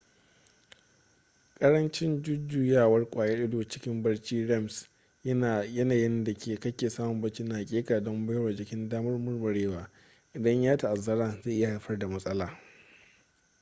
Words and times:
karancin 1.57 2.21
jujuyawar 2.23 3.09
kwayar 3.09 3.39
ido 3.45 3.63
cikin 3.63 4.03
barci 4.03 4.45
rems 4.45 4.87
yanayin 5.23 6.23
da 6.23 6.33
kake 6.33 6.89
samun 6.89 7.21
bacci 7.21 7.43
na 7.43 7.57
hakika 7.57 8.01
don 8.03 8.27
baiwa 8.27 8.53
jiki 8.53 8.89
damar 8.89 9.19
murmurewa 9.19 9.89
idan 10.33 10.63
ya 10.63 10.77
ta’azzara 10.77 11.41
zai 11.43 11.53
iya 11.57 11.69
haifar 11.69 11.99
da 11.99 12.07
matsala 12.07 12.59